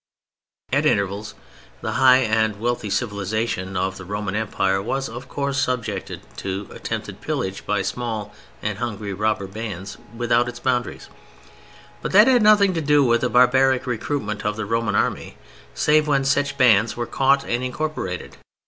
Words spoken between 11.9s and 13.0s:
but that had nothing to